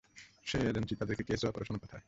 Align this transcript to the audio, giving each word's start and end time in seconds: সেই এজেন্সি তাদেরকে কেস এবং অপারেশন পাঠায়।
সেই 0.45 0.63
এজেন্সি 0.67 0.93
তাদেরকে 0.95 1.23
কেস 1.23 1.41
এবং 1.43 1.49
অপারেশন 1.49 1.75
পাঠায়। 1.77 1.99